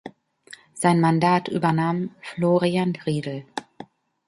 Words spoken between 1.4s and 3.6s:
übernahm Florian Riedl.